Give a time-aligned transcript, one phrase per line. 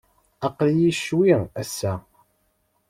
[0.47, 1.93] Aql-iyi ccwi, ass-a.